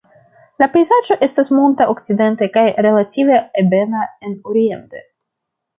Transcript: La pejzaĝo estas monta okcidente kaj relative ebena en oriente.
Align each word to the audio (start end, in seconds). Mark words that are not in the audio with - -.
La 0.61 0.67
pejzaĝo 0.77 1.17
estas 1.27 1.51
monta 1.57 1.87
okcidente 1.93 2.49
kaj 2.57 2.65
relative 2.89 3.39
ebena 3.65 4.05
en 4.31 4.39
oriente. 4.55 5.07